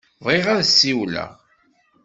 Bɣiɣ 0.23 0.45
ad 0.53 0.59
d-ssiwleɣ. 0.63 1.31